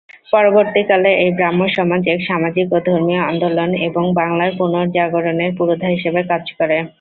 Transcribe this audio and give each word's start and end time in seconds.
পরবর্তীকালে 0.33 1.09
এই 1.23 1.31
ব্রাহ্মসমাজ 1.37 2.01
এক 2.07 2.19
সামাজিক 2.29 2.67
ও 2.71 2.79
ধর্মীয় 2.87 3.21
আন্দোলন 3.29 3.69
এবং 3.87 4.03
বাংলার 4.19 4.51
পুনর্জাগরণের 4.59 5.51
পুরোধা 5.57 5.87
হিসাবে 5.95 6.21
কাজ 6.31 6.45
করে। 6.57 6.77